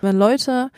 [0.00, 0.70] Wenn Leute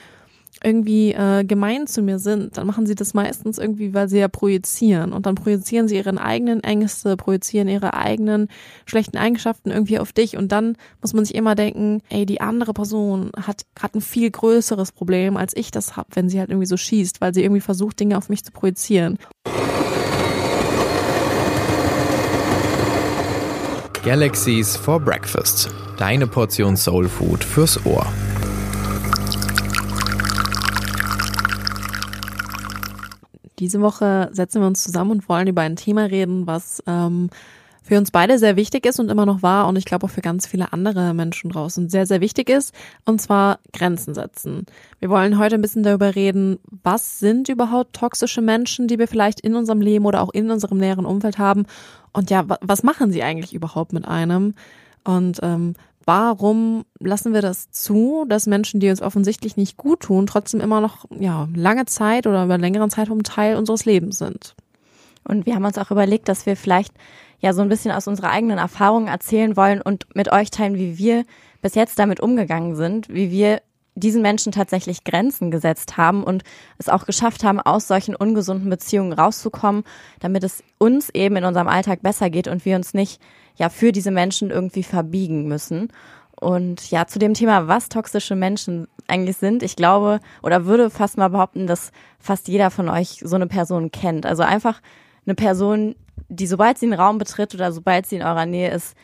[0.62, 4.28] irgendwie äh, gemein zu mir sind, dann machen sie das meistens irgendwie, weil sie ja
[4.28, 5.12] projizieren.
[5.12, 8.48] Und dann projizieren sie ihren eigenen Ängste, projizieren ihre eigenen
[8.84, 10.36] schlechten Eigenschaften irgendwie auf dich.
[10.36, 14.30] Und dann muss man sich immer denken, ey, die andere Person hat gerade ein viel
[14.30, 17.62] größeres Problem, als ich das hab, wenn sie halt irgendwie so schießt, weil sie irgendwie
[17.62, 19.18] versucht, Dinge auf mich zu projizieren.
[24.04, 25.70] Galaxies for Breakfast.
[25.98, 28.06] Deine Portion Soul Food fürs Ohr.
[33.60, 37.28] Diese Woche setzen wir uns zusammen und wollen über ein Thema reden, was ähm,
[37.82, 40.20] für uns beide sehr wichtig ist und immer noch war und ich glaube auch für
[40.20, 42.74] ganz viele andere Menschen draußen sehr, sehr wichtig ist,
[43.04, 44.64] und zwar Grenzen setzen.
[44.98, 49.40] Wir wollen heute ein bisschen darüber reden, was sind überhaupt toxische Menschen, die wir vielleicht
[49.40, 51.66] in unserem Leben oder auch in unserem näheren Umfeld haben
[52.12, 54.54] und ja, was machen sie eigentlich überhaupt mit einem?
[55.04, 55.74] Und ähm,
[56.10, 60.80] warum lassen wir das zu, dass Menschen, die uns offensichtlich nicht gut tun, trotzdem immer
[60.80, 64.56] noch ja, lange Zeit oder über längeren Zeitraum Teil unseres Lebens sind?
[65.22, 66.94] Und wir haben uns auch überlegt, dass wir vielleicht
[67.38, 70.98] ja so ein bisschen aus unserer eigenen Erfahrungen erzählen wollen und mit euch teilen, wie
[70.98, 71.24] wir
[71.62, 73.62] bis jetzt damit umgegangen sind, wie wir
[73.94, 76.42] diesen Menschen tatsächlich Grenzen gesetzt haben und
[76.78, 79.84] es auch geschafft haben, aus solchen ungesunden Beziehungen rauszukommen,
[80.20, 83.20] damit es uns eben in unserem Alltag besser geht und wir uns nicht
[83.56, 85.88] ja für diese Menschen irgendwie verbiegen müssen.
[86.40, 91.18] Und ja, zu dem Thema, was toxische Menschen eigentlich sind, ich glaube oder würde fast
[91.18, 94.24] mal behaupten, dass fast jeder von euch so eine Person kennt.
[94.24, 94.80] Also einfach
[95.26, 95.96] eine Person,
[96.28, 98.96] die sobald sie einen Raum betritt oder sobald sie in eurer Nähe ist,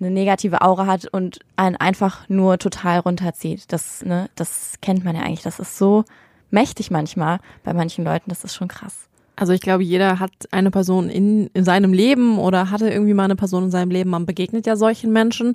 [0.00, 3.72] eine negative Aura hat und einen einfach nur total runterzieht.
[3.72, 5.42] Das, ne, das kennt man ja eigentlich.
[5.42, 6.04] Das ist so
[6.50, 8.30] mächtig manchmal bei manchen Leuten.
[8.30, 9.08] Das ist schon krass.
[9.38, 13.24] Also ich glaube, jeder hat eine Person in, in seinem Leben oder hatte irgendwie mal
[13.24, 14.10] eine Person in seinem Leben.
[14.10, 15.54] Man begegnet ja solchen Menschen,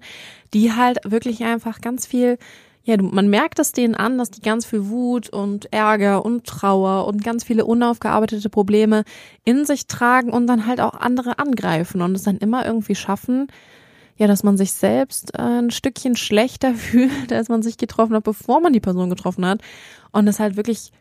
[0.54, 2.38] die halt wirklich einfach ganz viel,
[2.86, 7.08] ja, man merkt es denen an, dass die ganz viel Wut und Ärger und Trauer
[7.08, 9.04] und ganz viele unaufgearbeitete Probleme
[9.44, 13.48] in sich tragen und dann halt auch andere angreifen und es dann immer irgendwie schaffen,
[14.18, 18.60] ja, dass man sich selbst ein Stückchen schlechter fühlt, als man sich getroffen hat, bevor
[18.60, 19.62] man die Person getroffen hat.
[20.12, 20.92] Und es halt wirklich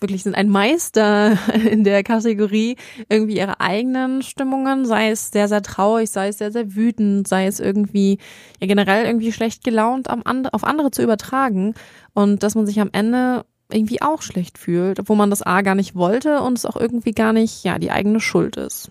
[0.00, 1.36] wirklich sind ein Meister
[1.70, 2.76] in der Kategorie
[3.08, 7.46] irgendwie ihre eigenen Stimmungen, sei es sehr, sehr traurig, sei es sehr, sehr wütend, sei
[7.46, 8.18] es irgendwie
[8.60, 11.74] ja generell irgendwie schlecht gelaunt auf andere zu übertragen
[12.14, 15.74] und dass man sich am Ende irgendwie auch schlecht fühlt, obwohl man das A gar
[15.74, 18.90] nicht wollte und es auch irgendwie gar nicht, ja, die eigene Schuld ist.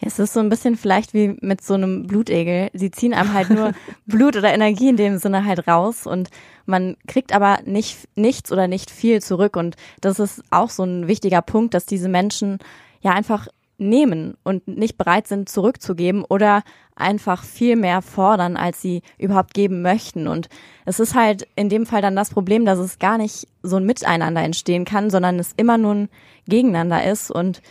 [0.00, 2.70] Es ist so ein bisschen vielleicht wie mit so einem Blutegel.
[2.72, 3.72] Sie ziehen einem halt nur
[4.06, 6.30] Blut oder Energie in dem Sinne halt raus und
[6.66, 9.56] man kriegt aber nicht nichts oder nicht viel zurück.
[9.56, 12.58] Und das ist auch so ein wichtiger Punkt, dass diese Menschen
[13.00, 13.48] ja einfach
[13.78, 16.62] nehmen und nicht bereit sind zurückzugeben oder
[16.96, 20.26] einfach viel mehr fordern, als sie überhaupt geben möchten.
[20.26, 20.48] Und
[20.84, 23.86] es ist halt in dem Fall dann das Problem, dass es gar nicht so ein
[23.86, 26.08] Miteinander entstehen kann, sondern es immer nur ein
[26.48, 27.62] Gegeneinander ist und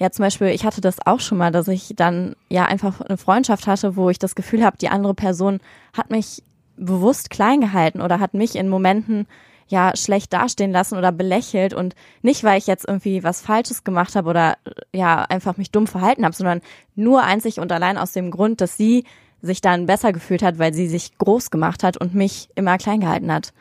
[0.00, 3.18] ja, zum Beispiel, ich hatte das auch schon mal, dass ich dann ja einfach eine
[3.18, 5.60] Freundschaft hatte, wo ich das Gefühl habe, die andere Person
[5.92, 6.42] hat mich
[6.78, 9.26] bewusst klein gehalten oder hat mich in Momenten
[9.68, 14.16] ja schlecht dastehen lassen oder belächelt und nicht, weil ich jetzt irgendwie was Falsches gemacht
[14.16, 14.56] habe oder
[14.94, 16.62] ja einfach mich dumm verhalten habe, sondern
[16.96, 19.04] nur einzig und allein aus dem Grund, dass sie
[19.42, 23.00] sich dann besser gefühlt hat, weil sie sich groß gemacht hat und mich immer klein
[23.00, 23.52] gehalten hat.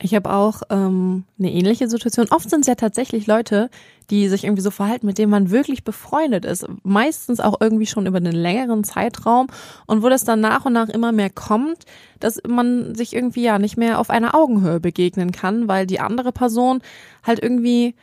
[0.00, 2.28] Ich habe auch ähm, eine ähnliche Situation.
[2.30, 3.68] Oft sind es ja tatsächlich Leute,
[4.10, 6.66] die sich irgendwie so verhalten, mit denen man wirklich befreundet ist.
[6.84, 9.48] Meistens auch irgendwie schon über einen längeren Zeitraum
[9.86, 11.84] und wo das dann nach und nach immer mehr kommt,
[12.20, 16.30] dass man sich irgendwie ja nicht mehr auf einer Augenhöhe begegnen kann, weil die andere
[16.30, 16.80] Person
[17.24, 17.94] halt irgendwie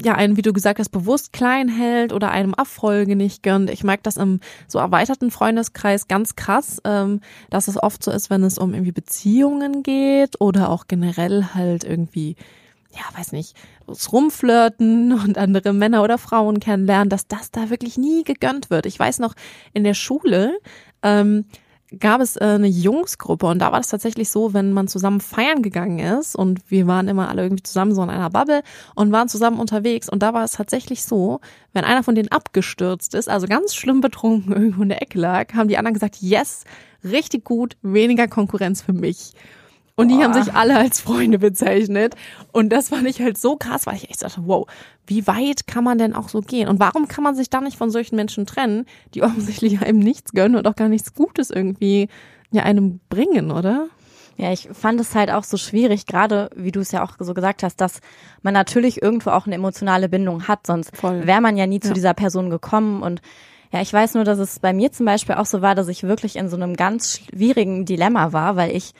[0.00, 3.70] ja, einen, wie du gesagt hast, bewusst klein hält oder einem Abfolge nicht gönnt.
[3.70, 7.20] Ich merke das im so erweiterten Freundeskreis ganz krass, ähm,
[7.50, 11.84] dass es oft so ist, wenn es um irgendwie Beziehungen geht oder auch generell halt
[11.84, 12.36] irgendwie,
[12.92, 13.56] ja, weiß nicht,
[14.12, 18.86] Rumflirten und andere Männer oder Frauen kennenlernen, dass das da wirklich nie gegönnt wird.
[18.86, 19.34] Ich weiß noch,
[19.72, 20.58] in der Schule,
[21.02, 21.44] ähm,
[21.98, 25.62] gab es äh, eine Jungsgruppe und da war das tatsächlich so, wenn man zusammen feiern
[25.62, 28.62] gegangen ist und wir waren immer alle irgendwie zusammen so in einer Bubble
[28.94, 31.40] und waren zusammen unterwegs und da war es tatsächlich so,
[31.72, 35.54] wenn einer von denen abgestürzt ist, also ganz schlimm betrunken irgendwo in der Ecke lag,
[35.54, 36.64] haben die anderen gesagt, yes,
[37.04, 39.32] richtig gut, weniger Konkurrenz für mich.
[40.02, 42.16] Und die haben sich alle als Freunde bezeichnet.
[42.50, 44.66] Und das fand ich halt so krass, weil ich echt dachte, wow,
[45.06, 46.68] wie weit kann man denn auch so gehen?
[46.68, 50.32] Und warum kann man sich da nicht von solchen Menschen trennen, die offensichtlich einem nichts
[50.32, 52.08] gönnen und auch gar nichts Gutes irgendwie
[52.50, 53.86] ja einem bringen, oder?
[54.36, 57.34] Ja, ich fand es halt auch so schwierig, gerade wie du es ja auch so
[57.34, 58.00] gesagt hast, dass
[58.42, 61.94] man natürlich irgendwo auch eine emotionale Bindung hat, sonst wäre man ja nie zu ja.
[61.94, 63.20] dieser Person gekommen und
[63.72, 66.02] ja, ich weiß nur, dass es bei mir zum Beispiel auch so war, dass ich
[66.02, 68.92] wirklich in so einem ganz schwierigen Dilemma war, weil ich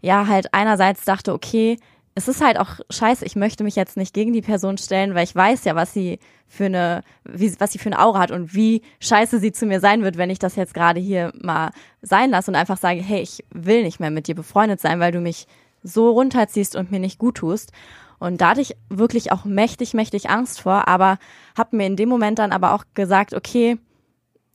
[0.00, 1.78] ja halt einerseits dachte, okay,
[2.14, 5.24] es ist halt auch scheiße, ich möchte mich jetzt nicht gegen die Person stellen, weil
[5.24, 6.18] ich weiß ja, was sie
[6.48, 9.80] für eine, wie, was sie für eine Aura hat und wie scheiße sie zu mir
[9.80, 11.70] sein wird, wenn ich das jetzt gerade hier mal
[12.02, 15.12] sein lasse und einfach sage, hey, ich will nicht mehr mit dir befreundet sein, weil
[15.12, 15.46] du mich
[15.82, 17.72] so runterziehst und mir nicht gut tust.
[18.18, 21.18] Und da hatte ich wirklich auch mächtig, mächtig Angst vor, aber
[21.56, 23.78] habe mir in dem Moment dann aber auch gesagt, okay,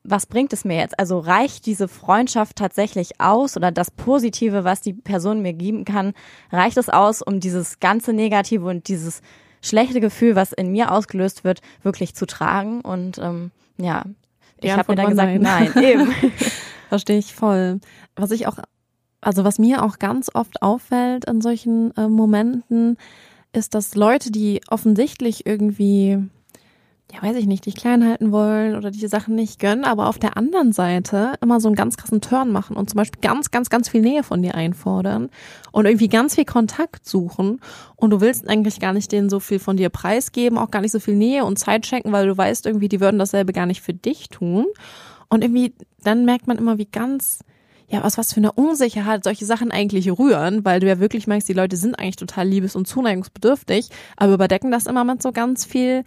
[0.08, 0.98] was bringt es mir jetzt?
[1.00, 6.14] Also reicht diese Freundschaft tatsächlich aus oder das Positive, was die Person mir geben kann,
[6.52, 9.22] reicht es aus, um dieses ganze Negative und dieses
[9.62, 12.82] schlechte Gefühl, was in mir ausgelöst wird, wirklich zu tragen?
[12.82, 14.04] Und ähm, ja,
[14.62, 16.14] ich habe mir dann gesagt, nein, nein eben.
[16.90, 17.80] Verstehe ich voll.
[18.16, 18.60] Was ich auch,
[19.22, 22.98] also was mir auch ganz oft auffällt in solchen äh, Momenten,
[23.54, 26.20] ist, dass Leute, die offensichtlich irgendwie
[27.14, 30.18] ja, weiß ich nicht, dich klein halten wollen oder die Sachen nicht gönnen, aber auf
[30.18, 33.70] der anderen Seite immer so einen ganz krassen Turn machen und zum Beispiel ganz, ganz,
[33.70, 35.30] ganz viel Nähe von dir einfordern
[35.72, 37.62] und irgendwie ganz viel Kontakt suchen
[37.96, 40.92] und du willst eigentlich gar nicht denen so viel von dir preisgeben, auch gar nicht
[40.92, 43.82] so viel Nähe und Zeit schenken, weil du weißt irgendwie, die würden dasselbe gar nicht
[43.82, 44.66] für dich tun.
[45.30, 45.74] Und irgendwie
[46.04, 47.40] dann merkt man immer, wie ganz
[47.88, 51.48] ja, aus was für einer Unsicherheit solche Sachen eigentlich rühren, weil du ja wirklich merkst,
[51.48, 55.66] die Leute sind eigentlich total liebes- und zuneigungsbedürftig, aber überdecken das immer mit so ganz
[55.66, 56.04] viel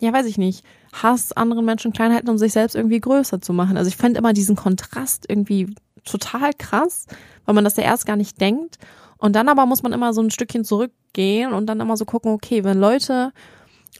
[0.00, 3.52] ja, weiß ich nicht, Hass, anderen Menschen klein halten, um sich selbst irgendwie größer zu
[3.52, 3.76] machen.
[3.76, 5.74] Also ich fand immer diesen Kontrast irgendwie
[6.04, 7.06] total krass,
[7.44, 8.78] weil man das ja erst gar nicht denkt.
[9.18, 12.32] Und dann aber muss man immer so ein Stückchen zurückgehen und dann immer so gucken,
[12.32, 13.32] okay, wenn Leute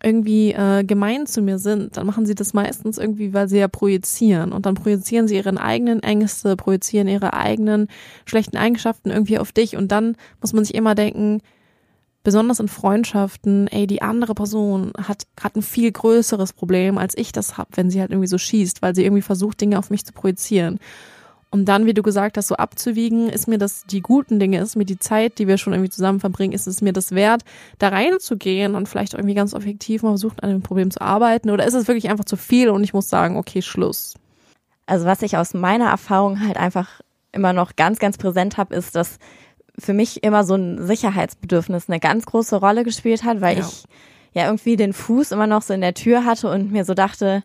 [0.03, 3.69] irgendwie äh, gemein zu mir sind, dann machen sie das meistens irgendwie, weil sie ja
[3.69, 4.53] projizieren.
[4.53, 7.89] Und dann projizieren sie ihren eigenen Ängste, projizieren ihre eigenen
[8.25, 9.77] schlechten Eigenschaften irgendwie auf dich.
[9.77, 11.43] Und dann muss man sich immer denken,
[12.23, 17.33] besonders in Freundschaften, ey, die andere Person hat gerade ein viel größeres Problem, als ich
[17.33, 20.05] das hab, wenn sie halt irgendwie so schießt, weil sie irgendwie versucht, Dinge auf mich
[20.05, 20.79] zu projizieren.
[21.53, 24.77] Und dann, wie du gesagt hast, so abzuwiegen, ist mir das die guten Dinge, ist
[24.77, 27.43] mir die Zeit, die wir schon irgendwie zusammen verbringen, ist es mir das wert,
[27.79, 31.51] da reinzugehen und vielleicht irgendwie ganz objektiv mal versuchen, an dem Problem zu arbeiten?
[31.51, 34.15] Oder ist es wirklich einfach zu viel und ich muss sagen, okay, Schluss?
[34.87, 37.01] Also was ich aus meiner Erfahrung halt einfach
[37.33, 39.19] immer noch ganz, ganz präsent habe, ist, dass
[39.79, 43.65] für mich immer so ein Sicherheitsbedürfnis eine ganz große Rolle gespielt hat, weil ja.
[43.67, 43.85] ich
[44.33, 47.43] ja irgendwie den Fuß immer noch so in der Tür hatte und mir so dachte,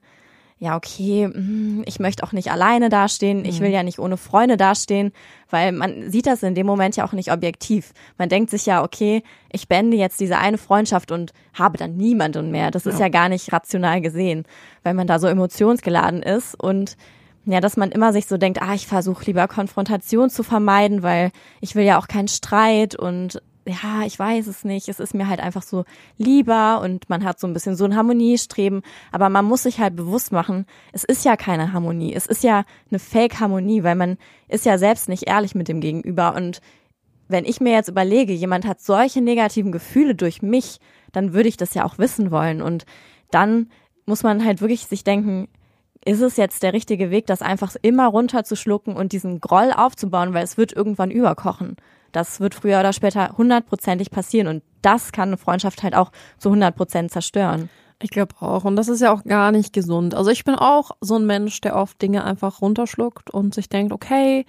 [0.57, 3.74] ja, okay, hm, ich möchte auch nicht alleine dastehen, ich will mhm.
[3.74, 5.12] ja nicht ohne Freunde dastehen,
[5.50, 7.92] weil man sieht das in dem Moment ja auch nicht objektiv.
[8.18, 9.21] Man denkt sich ja, okay,
[9.51, 12.71] ich beende jetzt diese eine Freundschaft und habe dann niemanden mehr.
[12.71, 14.45] Das ist ja, ja gar nicht rational gesehen,
[14.83, 16.95] weil man da so emotionsgeladen ist und
[17.45, 21.31] ja, dass man immer sich so denkt, ah, ich versuche lieber Konfrontation zu vermeiden, weil
[21.62, 25.27] ich will ja auch keinen Streit und ja, ich weiß es nicht, es ist mir
[25.27, 25.86] halt einfach so
[26.18, 29.95] lieber und man hat so ein bisschen so ein Harmoniestreben, aber man muss sich halt
[29.95, 34.65] bewusst machen, es ist ja keine Harmonie, es ist ja eine Fake-Harmonie, weil man ist
[34.65, 36.36] ja selbst nicht ehrlich mit dem Gegenüber.
[36.36, 36.62] Und
[37.27, 40.80] wenn ich mir jetzt überlege, jemand hat solche negativen Gefühle durch mich,
[41.12, 42.62] dann würde ich das ja auch wissen wollen.
[42.62, 42.86] Und
[43.31, 43.71] dann
[44.06, 45.47] muss man halt wirklich sich denken,
[46.06, 50.44] ist es jetzt der richtige Weg, das einfach immer runterzuschlucken und diesen Groll aufzubauen, weil
[50.44, 51.75] es wird irgendwann überkochen.
[52.12, 56.52] Das wird früher oder später hundertprozentig passieren und das kann eine Freundschaft halt auch zu
[56.52, 57.69] hundertprozent zerstören.
[58.02, 58.66] Ich glaube auch.
[58.66, 60.13] Und das ist ja auch gar nicht gesund.
[60.16, 63.94] Also ich bin auch so ein Mensch, der oft Dinge einfach runterschluckt und sich denkt,
[63.94, 64.46] okay,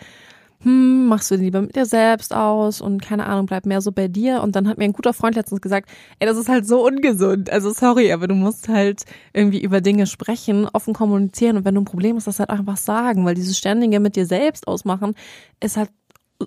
[0.63, 4.09] hm, machst du lieber mit dir selbst aus und keine Ahnung, bleib mehr so bei
[4.09, 4.43] dir.
[4.43, 5.89] Und dann hat mir ein guter Freund letztens gesagt,
[6.19, 7.51] ey, das ist halt so ungesund.
[7.51, 11.83] Also sorry, aber du musst halt irgendwie über Dinge sprechen, offen kommunizieren und wenn du
[11.83, 15.15] ein Problem hast, das halt einfach sagen, weil dieses ständige mit dir selbst ausmachen
[15.61, 15.91] ist halt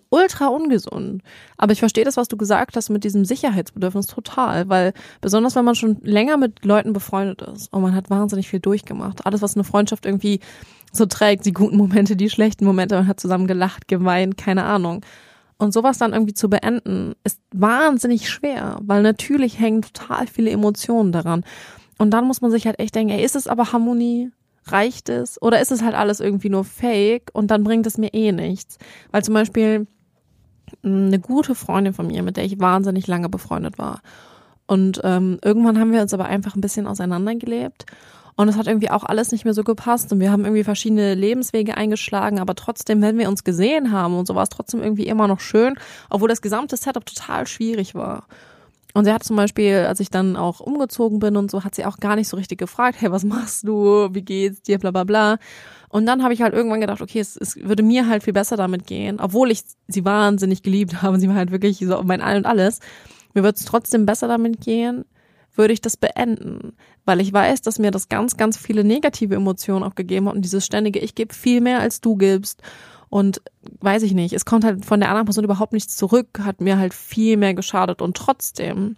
[0.10, 1.24] ultra ungesund.
[1.58, 5.66] Aber ich verstehe das, was du gesagt hast mit diesem Sicherheitsbedürfnis total, weil besonders wenn
[5.66, 9.56] man schon länger mit Leuten befreundet ist und man hat wahnsinnig viel durchgemacht, alles was
[9.56, 10.40] eine Freundschaft irgendwie
[10.92, 15.06] so trägt, die guten Momente, die schlechten Momente, man hat zusammen gelacht, geweint, keine Ahnung.
[15.58, 21.12] Und sowas dann irgendwie zu beenden, ist wahnsinnig schwer, weil natürlich hängen total viele Emotionen
[21.12, 21.44] daran.
[21.98, 24.32] Und dann muss man sich halt echt denken, ey, ist es aber Harmonie?
[24.66, 25.42] Reicht es?
[25.42, 28.78] Oder ist es halt alles irgendwie nur Fake und dann bringt es mir eh nichts?
[29.12, 29.88] Weil zum Beispiel
[30.84, 34.02] hm, eine gute Freundin von mir, mit der ich wahnsinnig lange befreundet war.
[34.66, 37.86] Und ähm, irgendwann haben wir uns aber einfach ein bisschen auseinandergelebt.
[38.40, 40.14] Und es hat irgendwie auch alles nicht mehr so gepasst.
[40.14, 42.40] Und wir haben irgendwie verschiedene Lebenswege eingeschlagen.
[42.40, 45.42] Aber trotzdem, wenn wir uns gesehen haben und so war es trotzdem irgendwie immer noch
[45.42, 45.76] schön,
[46.10, 48.28] obwohl das gesamte Setup total schwierig war.
[48.94, 51.84] Und sie hat zum Beispiel, als ich dann auch umgezogen bin und so, hat sie
[51.84, 55.04] auch gar nicht so richtig gefragt, hey, was machst du, wie geht's dir, bla bla
[55.04, 55.38] bla.
[55.90, 58.56] Und dann habe ich halt irgendwann gedacht, okay, es, es würde mir halt viel besser
[58.56, 62.38] damit gehen, obwohl ich sie wahnsinnig geliebt habe, sie war halt wirklich so mein All
[62.38, 62.80] und alles.
[63.34, 65.04] Mir würde es trotzdem besser damit gehen,
[65.56, 66.74] würde ich das beenden,
[67.06, 70.44] weil ich weiß, dass mir das ganz, ganz viele negative Emotionen auch gegeben hat und
[70.44, 72.62] dieses ständige, ich gebe viel mehr, als du gibst
[73.10, 73.42] Und
[73.82, 76.78] weiß ich nicht, es kommt halt von der anderen Person überhaupt nichts zurück, hat mir
[76.78, 78.02] halt viel mehr geschadet.
[78.02, 78.98] Und trotzdem,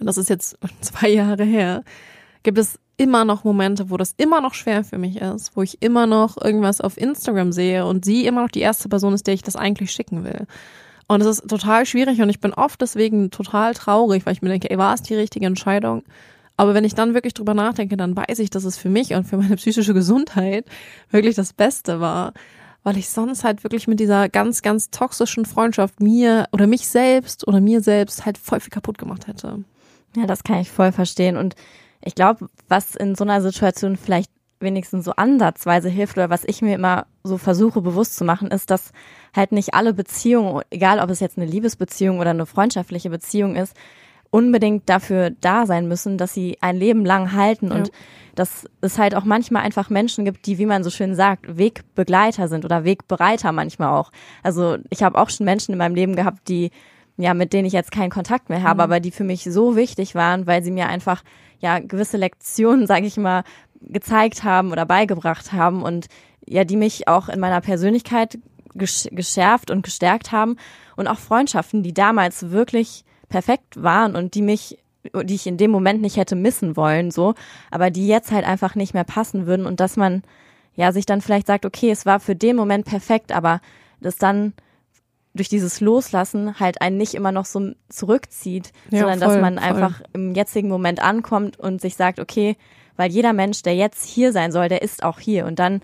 [0.00, 1.84] das ist jetzt zwei Jahre her,
[2.42, 5.82] gibt es immer noch Momente, wo das immer noch schwer für mich ist, wo ich
[5.82, 9.34] immer noch irgendwas auf Instagram sehe und sie immer noch die erste Person ist, der
[9.34, 10.46] ich das eigentlich schicken will.
[11.08, 14.48] Und es ist total schwierig und ich bin oft deswegen total traurig, weil ich mir
[14.48, 16.02] denke, ey, war es die richtige Entscheidung?
[16.56, 19.24] Aber wenn ich dann wirklich drüber nachdenke, dann weiß ich, dass es für mich und
[19.24, 20.64] für meine psychische Gesundheit
[21.10, 22.32] wirklich das Beste war
[22.86, 27.48] weil ich sonst halt wirklich mit dieser ganz, ganz toxischen Freundschaft mir oder mich selbst
[27.48, 29.64] oder mir selbst halt voll viel kaputt gemacht hätte.
[30.16, 31.36] Ja, das kann ich voll verstehen.
[31.36, 31.56] Und
[32.00, 36.62] ich glaube, was in so einer Situation vielleicht wenigstens so ansatzweise hilft oder was ich
[36.62, 38.92] mir immer so versuche bewusst zu machen, ist, dass
[39.34, 43.76] halt nicht alle Beziehungen, egal ob es jetzt eine Liebesbeziehung oder eine freundschaftliche Beziehung ist,
[44.30, 47.76] unbedingt dafür da sein müssen, dass sie ein Leben lang halten ja.
[47.76, 47.90] und
[48.34, 52.48] dass es halt auch manchmal einfach Menschen gibt, die, wie man so schön sagt, Wegbegleiter
[52.48, 54.10] sind oder Wegbereiter manchmal auch.
[54.42, 56.70] Also ich habe auch schon Menschen in meinem Leben gehabt, die
[57.18, 58.80] ja, mit denen ich jetzt keinen Kontakt mehr habe, mhm.
[58.80, 61.22] aber die für mich so wichtig waren, weil sie mir einfach
[61.60, 63.42] ja gewisse Lektionen, sage ich mal,
[63.80, 66.06] gezeigt haben oder beigebracht haben und
[66.46, 68.38] ja, die mich auch in meiner Persönlichkeit
[68.74, 70.56] geschärft und gestärkt haben
[70.96, 74.78] und auch Freundschaften, die damals wirklich perfekt waren und die mich
[75.22, 77.34] die ich in dem Moment nicht hätte missen wollen, so,
[77.70, 80.22] aber die jetzt halt einfach nicht mehr passen würden und dass man
[80.74, 83.60] ja sich dann vielleicht sagt, okay, es war für den Moment perfekt, aber
[84.00, 84.52] das dann
[85.34, 89.58] durch dieses Loslassen halt einen nicht immer noch so zurückzieht, ja, sondern voll, dass man
[89.58, 89.64] voll.
[89.64, 92.56] einfach im jetzigen Moment ankommt und sich sagt, okay,
[92.96, 95.46] weil jeder Mensch, der jetzt hier sein soll, der ist auch hier.
[95.46, 95.80] Und dann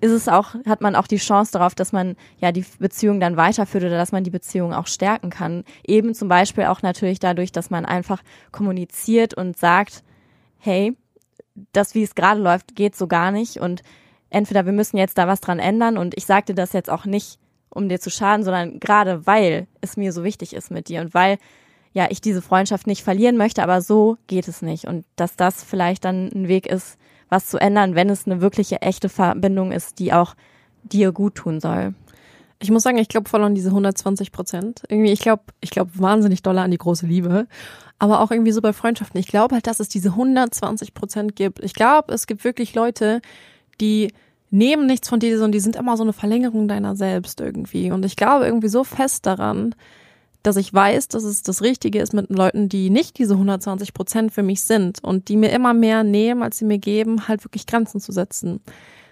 [0.00, 3.36] ist es auch, hat man auch die Chance darauf, dass man ja die Beziehung dann
[3.36, 5.64] weiterführt oder dass man die Beziehung auch stärken kann.
[5.86, 10.02] Eben zum Beispiel auch natürlich dadurch, dass man einfach kommuniziert und sagt,
[10.58, 10.96] hey,
[11.72, 13.58] das, wie es gerade läuft, geht so gar nicht.
[13.58, 13.82] Und
[14.28, 15.96] entweder wir müssen jetzt da was dran ändern.
[15.96, 17.38] Und ich sagte das jetzt auch nicht,
[17.70, 21.00] um dir zu schaden, sondern gerade weil es mir so wichtig ist mit dir.
[21.00, 21.38] Und weil
[21.92, 25.62] ja ich diese Freundschaft nicht verlieren möchte, aber so geht es nicht und dass das
[25.62, 29.98] vielleicht dann ein Weg ist, was zu ändern, wenn es eine wirkliche echte Verbindung ist,
[29.98, 30.34] die auch
[30.82, 31.94] dir gut tun soll.
[32.60, 34.82] Ich muss sagen, ich glaube voll an diese 120 Prozent.
[34.88, 37.48] Irgendwie, ich glaube, ich glaube wahnsinnig doll an die große Liebe.
[37.98, 39.18] Aber auch irgendwie so bei Freundschaften.
[39.18, 41.62] Ich glaube halt, dass es diese 120 Prozent gibt.
[41.64, 43.20] Ich glaube, es gibt wirklich Leute,
[43.80, 44.12] die
[44.50, 47.90] nehmen nichts von dir, sondern die sind immer so eine Verlängerung deiner selbst irgendwie.
[47.90, 49.74] Und ich glaube irgendwie so fest daran,
[50.42, 54.32] dass ich weiß, dass es das Richtige ist mit Leuten, die nicht diese 120 Prozent
[54.32, 57.66] für mich sind und die mir immer mehr nehmen, als sie mir geben, halt wirklich
[57.66, 58.60] Grenzen zu setzen.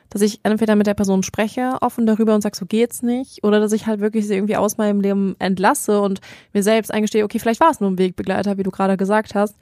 [0.09, 3.61] Dass ich entweder mit der Person spreche, offen darüber und sage, so geht's nicht, oder
[3.61, 6.21] dass ich halt wirklich sie irgendwie aus meinem Leben entlasse und
[6.53, 9.55] mir selbst eingestehe, okay, vielleicht war es nur ein Wegbegleiter, wie du gerade gesagt hast,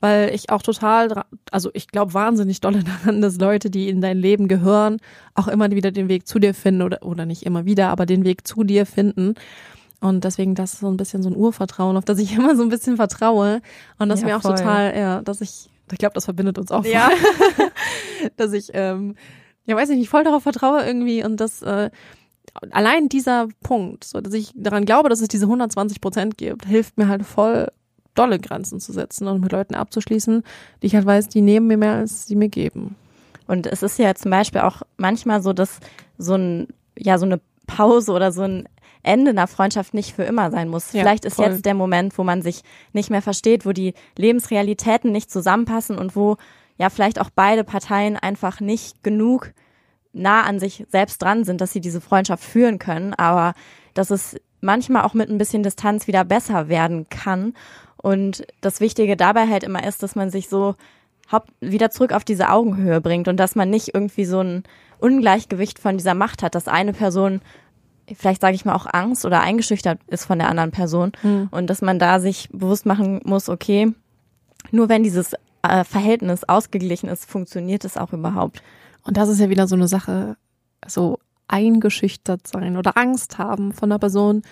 [0.00, 4.16] weil ich auch total, also ich glaube wahnsinnig dolle daran, dass Leute, die in dein
[4.16, 4.96] Leben gehören,
[5.34, 8.24] auch immer wieder den Weg zu dir finden oder, oder nicht immer wieder, aber den
[8.24, 9.34] Weg zu dir finden.
[10.00, 12.62] Und deswegen, das ist so ein bisschen so ein Urvertrauen, auf das ich immer so
[12.62, 13.60] ein bisschen vertraue.
[13.98, 14.56] Und das ja, mir auch voll.
[14.56, 16.84] total, ja, dass ich, ich glaube, das verbindet uns auch.
[16.84, 17.10] Ja.
[18.36, 19.14] dass ich, ähm,
[19.66, 21.90] ja, weiß ich nicht, voll darauf vertraue irgendwie und das, äh,
[22.70, 26.98] allein dieser Punkt, so dass ich daran glaube, dass es diese 120 Prozent gibt, hilft
[26.98, 27.68] mir halt voll
[28.14, 30.42] dolle Grenzen zu setzen und mit Leuten abzuschließen,
[30.82, 32.96] die ich halt weiß, die nehmen mir mehr, als sie mir geben.
[33.46, 35.80] Und es ist ja zum Beispiel auch manchmal so, dass
[36.18, 38.68] so ein, ja, so eine Pause oder so ein
[39.02, 40.92] Ende einer Freundschaft nicht für immer sein muss.
[40.92, 41.46] Ja, Vielleicht ist voll.
[41.46, 46.16] jetzt der Moment, wo man sich nicht mehr versteht, wo die Lebensrealitäten nicht zusammenpassen und
[46.16, 46.36] wo
[46.76, 49.52] ja vielleicht auch beide Parteien einfach nicht genug
[50.12, 53.54] nah an sich selbst dran sind, dass sie diese Freundschaft führen können, aber
[53.94, 57.54] dass es manchmal auch mit ein bisschen Distanz wieder besser werden kann.
[57.96, 60.74] Und das Wichtige dabei halt immer ist, dass man sich so
[61.60, 64.64] wieder zurück auf diese Augenhöhe bringt und dass man nicht irgendwie so ein
[64.98, 67.40] Ungleichgewicht von dieser Macht hat, dass eine Person
[68.16, 71.48] vielleicht sage ich mal auch Angst oder eingeschüchtert ist von der anderen Person mhm.
[71.50, 73.92] und dass man da sich bewusst machen muss, okay,
[74.70, 78.62] nur wenn dieses äh, Verhältnis ausgeglichen ist, funktioniert es auch überhaupt.
[79.04, 80.36] Und das ist ja wieder so eine Sache,
[80.86, 84.42] so eingeschüchtert sein oder Angst haben von einer Person,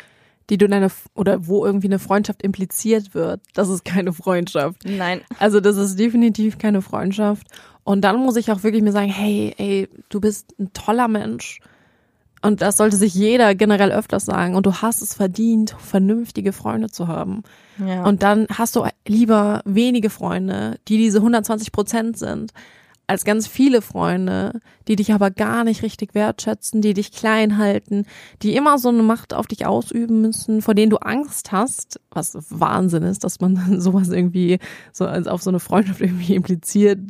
[0.51, 3.41] die du deine oder wo irgendwie eine Freundschaft impliziert wird.
[3.55, 4.83] Das ist keine Freundschaft.
[4.85, 5.21] Nein.
[5.39, 7.47] Also das ist definitiv keine Freundschaft.
[7.85, 11.61] Und dann muss ich auch wirklich mir sagen, hey, ey, du bist ein toller Mensch
[12.43, 14.55] und das sollte sich jeder generell öfters sagen.
[14.55, 17.43] Und du hast es verdient, vernünftige Freunde zu haben.
[17.85, 18.05] Ja.
[18.05, 22.53] Und dann hast du lieber wenige Freunde, die diese 120 Prozent sind,
[23.09, 28.05] als ganz viele Freunde, die dich aber gar nicht richtig wertschätzen, die dich klein halten,
[28.43, 32.37] die immer so eine Macht auf dich ausüben müssen, vor denen du Angst hast, was
[32.51, 34.59] Wahnsinn ist, dass man sowas irgendwie
[34.93, 37.01] so als auf so eine Freundschaft irgendwie impliziert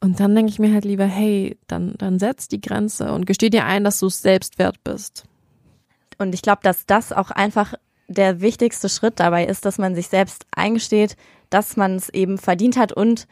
[0.00, 3.50] und dann denke ich mir halt lieber, hey, dann, dann setz die Grenze und gesteh
[3.50, 5.24] dir ein, dass du es selbst wert bist.
[6.18, 7.74] Und ich glaube, dass das auch einfach
[8.06, 11.16] der wichtigste Schritt dabei ist, dass man sich selbst eingesteht,
[11.50, 13.26] dass man es eben verdient hat und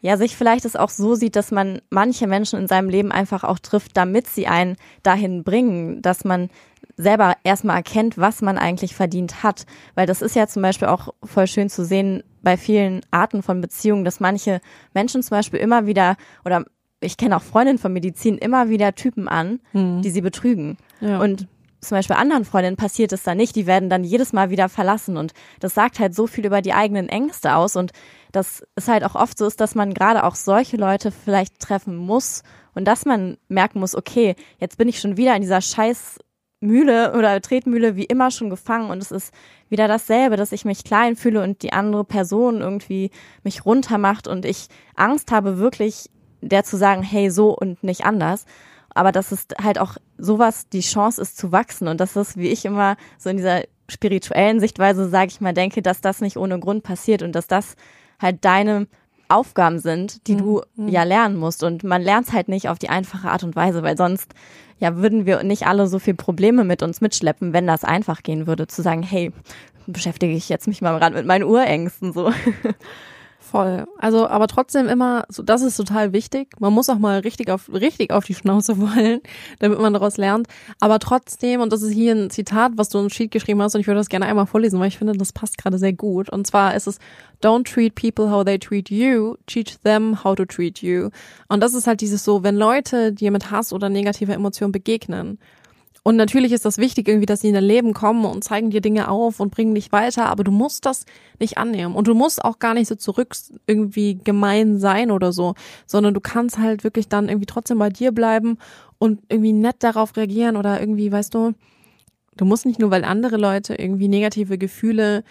[0.00, 3.44] ja, sich vielleicht es auch so sieht, dass man manche Menschen in seinem Leben einfach
[3.44, 6.50] auch trifft, damit sie einen dahin bringen, dass man
[6.96, 9.64] selber erstmal erkennt, was man eigentlich verdient hat.
[9.94, 13.60] Weil das ist ja zum Beispiel auch voll schön zu sehen bei vielen Arten von
[13.60, 14.60] Beziehungen, dass manche
[14.94, 16.64] Menschen zum Beispiel immer wieder oder
[17.00, 20.02] ich kenne auch Freundinnen von Medizin immer wieder Typen an, mhm.
[20.02, 20.76] die sie betrügen.
[21.00, 21.20] Ja.
[21.20, 21.48] Und
[21.80, 25.16] zum Beispiel anderen Freundinnen passiert es dann nicht, die werden dann jedes Mal wieder verlassen
[25.16, 27.90] und das sagt halt so viel über die eigenen Ängste aus und
[28.30, 31.96] dass es halt auch oft so ist, dass man gerade auch solche Leute vielleicht treffen
[31.96, 32.44] muss
[32.74, 36.18] und dass man merken muss, okay, jetzt bin ich schon wieder in dieser scheiß
[36.62, 39.34] Mühle oder Tretmühle wie immer schon gefangen und es ist
[39.68, 43.10] wieder dasselbe, dass ich mich klein fühle und die andere Person irgendwie
[43.42, 46.08] mich runtermacht und ich Angst habe wirklich
[46.42, 48.46] der zu sagen, hey, so und nicht anders.
[48.94, 52.64] Aber dass es halt auch sowas die Chance ist zu wachsen und das, wie ich
[52.64, 56.82] immer so in dieser spirituellen Sichtweise, sage ich mal, denke, dass das nicht ohne Grund
[56.82, 57.76] passiert und dass das
[58.20, 58.86] halt deine
[59.34, 60.88] Aufgaben sind, die du mhm.
[60.88, 61.62] ja lernen musst.
[61.62, 64.34] Und man lernt es halt nicht auf die einfache Art und Weise, weil sonst
[64.78, 68.46] ja würden wir nicht alle so viel Probleme mit uns mitschleppen, wenn das einfach gehen
[68.46, 69.32] würde, zu sagen, hey,
[69.86, 72.32] beschäftige ich jetzt mich mal gerade mit meinen Urängsten so.
[73.52, 73.84] Voll.
[73.98, 76.48] Also, aber trotzdem immer, so, das ist total wichtig.
[76.58, 79.20] Man muss auch mal richtig auf, richtig auf die Schnauze wollen,
[79.58, 80.46] damit man daraus lernt.
[80.80, 83.82] Aber trotzdem, und das ist hier ein Zitat, was du im Sheet geschrieben hast, und
[83.82, 86.30] ich würde das gerne einmal vorlesen, weil ich finde, das passt gerade sehr gut.
[86.30, 86.98] Und zwar ist es,
[87.42, 91.10] don't treat people how they treat you, teach them how to treat you.
[91.48, 95.38] Und das ist halt dieses so, wenn Leute dir mit Hass oder negativer Emotion begegnen,
[96.04, 98.80] und natürlich ist das wichtig irgendwie, dass sie in dein Leben kommen und zeigen dir
[98.80, 101.04] Dinge auf und bringen dich weiter, aber du musst das
[101.38, 103.36] nicht annehmen und du musst auch gar nicht so zurück
[103.68, 105.54] irgendwie gemein sein oder so,
[105.86, 108.58] sondern du kannst halt wirklich dann irgendwie trotzdem bei dir bleiben
[108.98, 111.52] und irgendwie nett darauf reagieren oder irgendwie, weißt du,
[112.36, 115.22] du musst nicht nur, weil andere Leute irgendwie negative Gefühle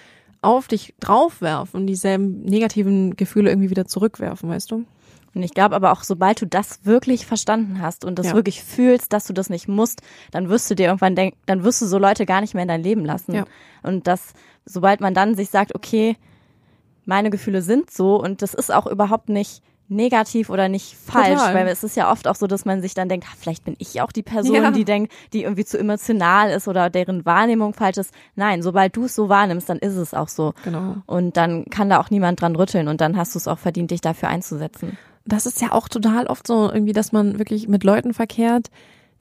[0.42, 4.86] auf dich draufwerfen, dieselben negativen Gefühle irgendwie wieder zurückwerfen, weißt du?
[5.34, 8.34] Und ich glaube aber auch, sobald du das wirklich verstanden hast und das ja.
[8.34, 11.82] wirklich fühlst, dass du das nicht musst, dann wirst du dir irgendwann denken, dann wirst
[11.82, 13.34] du so Leute gar nicht mehr in dein Leben lassen.
[13.34, 13.46] Ja.
[13.82, 14.34] Und das,
[14.66, 16.18] sobald man dann sich sagt, okay,
[17.06, 21.54] meine Gefühle sind so und das ist auch überhaupt nicht negativ oder nicht falsch, Total.
[21.54, 24.02] weil es ist ja oft auch so, dass man sich dann denkt, vielleicht bin ich
[24.02, 24.72] auch die Person, ja.
[24.72, 28.14] die denkt, die irgendwie zu emotional ist oder deren Wahrnehmung falsch ist.
[28.36, 30.54] Nein, sobald du es so wahrnimmst, dann ist es auch so.
[30.64, 30.96] Genau.
[31.08, 33.92] Und dann kann da auch niemand dran rütteln und dann hast du es auch verdient,
[33.92, 37.84] dich dafür einzusetzen das ist ja auch total oft so irgendwie, dass man wirklich mit
[37.84, 38.70] Leuten verkehrt,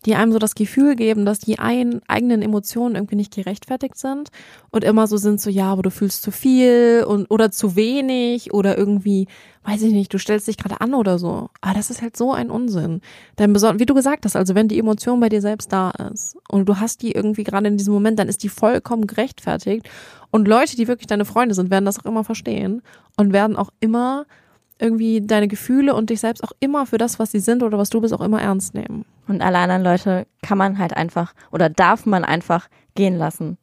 [0.07, 4.31] die einem so das Gefühl geben, dass die ein, eigenen Emotionen irgendwie nicht gerechtfertigt sind
[4.71, 8.55] und immer so sind so, ja, aber du fühlst zu viel und oder zu wenig
[8.55, 9.27] oder irgendwie,
[9.65, 11.51] weiß ich nicht, du stellst dich gerade an oder so.
[11.61, 13.03] Aber das ist halt so ein Unsinn.
[13.39, 16.67] Denn wie du gesagt hast, also wenn die Emotion bei dir selbst da ist und
[16.67, 19.87] du hast die irgendwie gerade in diesem Moment, dann ist die vollkommen gerechtfertigt
[20.31, 22.81] und Leute, die wirklich deine Freunde sind, werden das auch immer verstehen
[23.19, 24.25] und werden auch immer
[24.81, 27.91] irgendwie deine Gefühle und dich selbst auch immer für das, was sie sind oder was
[27.91, 29.05] du bist, auch immer ernst nehmen.
[29.29, 33.59] Und alle anderen Leute kann man halt einfach oder darf man einfach gehen lassen.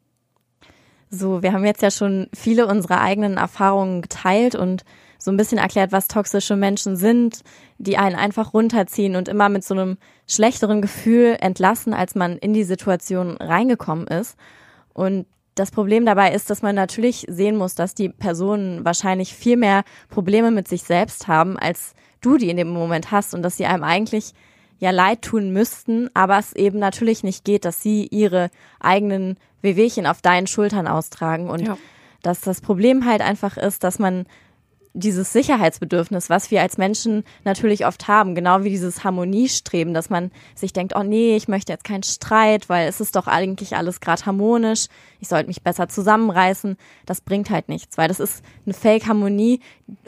[1.10, 4.84] So, wir haben jetzt ja schon viele unserer eigenen Erfahrungen geteilt und
[5.18, 7.42] so ein bisschen erklärt, was toxische Menschen sind,
[7.78, 12.54] die einen einfach runterziehen und immer mit so einem schlechteren Gefühl entlassen, als man in
[12.54, 14.38] die Situation reingekommen ist.
[14.94, 15.26] Und
[15.60, 19.84] das Problem dabei ist, dass man natürlich sehen muss, dass die Personen wahrscheinlich viel mehr
[20.10, 23.66] Probleme mit sich selbst haben, als du die in dem Moment hast und dass sie
[23.66, 24.34] einem eigentlich
[24.80, 30.06] ja leid tun müssten, aber es eben natürlich nicht geht, dass sie ihre eigenen Wehwehchen
[30.06, 31.78] auf deinen Schultern austragen und ja.
[32.22, 34.26] dass das Problem halt einfach ist, dass man
[34.98, 40.32] dieses Sicherheitsbedürfnis, was wir als Menschen natürlich oft haben, genau wie dieses Harmoniestreben, dass man
[40.56, 44.02] sich denkt, oh nee, ich möchte jetzt keinen Streit, weil es ist doch eigentlich alles
[44.02, 44.88] gerade harmonisch,
[45.20, 49.60] ich sollte mich besser zusammenreißen, das bringt halt nichts, weil das ist eine Fake-Harmonie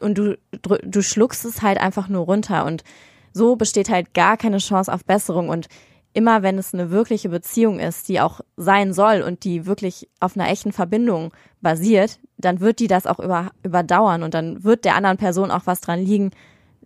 [0.01, 0.37] und du,
[0.83, 2.83] du schluckst es halt einfach nur runter und
[3.31, 5.67] so besteht halt gar keine Chance auf Besserung und
[6.13, 10.35] immer wenn es eine wirkliche Beziehung ist, die auch sein soll und die wirklich auf
[10.35, 14.95] einer echten Verbindung basiert, dann wird die das auch über, überdauern und dann wird der
[14.95, 16.31] anderen Person auch was dran liegen,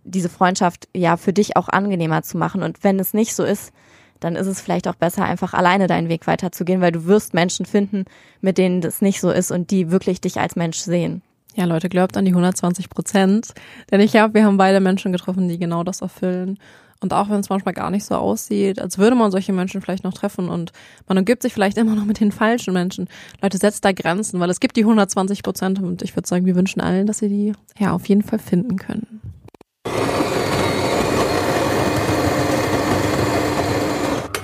[0.04, 2.62] diese Freundschaft ja für dich auch angenehmer zu machen.
[2.62, 3.72] Und wenn es nicht so ist,
[4.20, 7.66] dann ist es vielleicht auch besser, einfach alleine deinen Weg weiterzugehen, weil du wirst Menschen
[7.66, 8.04] finden,
[8.40, 11.22] mit denen das nicht so ist und die wirklich dich als Mensch sehen.
[11.54, 13.54] Ja, Leute, glaubt an die 120 Prozent.
[13.90, 16.58] Denn ich glaube, wir haben beide Menschen getroffen, die genau das erfüllen.
[17.00, 20.04] Und auch wenn es manchmal gar nicht so aussieht, als würde man solche Menschen vielleicht
[20.04, 20.72] noch treffen und
[21.06, 23.08] man umgibt sich vielleicht immer noch mit den falschen Menschen.
[23.42, 26.56] Leute, setzt da Grenzen, weil es gibt die 120 Prozent und ich würde sagen, wir
[26.56, 29.20] wünschen allen, dass sie die ja auf jeden Fall finden können.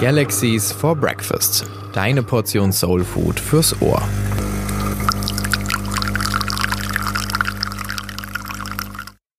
[0.00, 1.66] Galaxies for Breakfast.
[1.92, 4.02] Deine Portion Soul Food fürs Ohr.